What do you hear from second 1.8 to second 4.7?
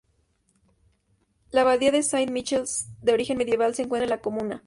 de Saint-Michel, de origen medieval, se encuentra en la comuna.